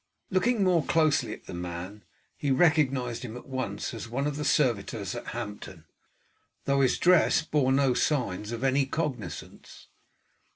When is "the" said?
1.45-1.53, 4.35-4.43